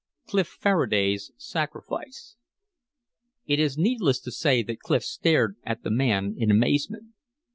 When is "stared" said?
5.03-5.57